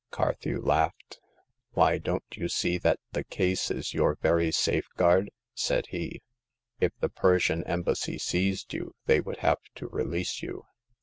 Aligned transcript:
Carthew 0.09 0.59
laughed." 0.59 1.19
Why, 1.75 1.99
don't 1.99 2.23
you 2.33 2.49
see 2.49 2.79
that 2.79 2.99
the 3.11 3.23
case 3.23 3.69
is 3.69 3.93
your 3.93 4.15
very 4.19 4.49
safeguard?" 4.51 5.29
said 5.53 5.85
he." 5.89 6.23
If 6.81 6.93
the 7.01 7.09
Persian 7.09 7.63
Embassy 7.65 8.17
seized 8.17 8.73
you, 8.73 8.95
they 9.05 9.21
would 9.21 9.37
have 9.45 9.59
to 9.75 9.87
release 9.89 10.41
you. 10.41 10.65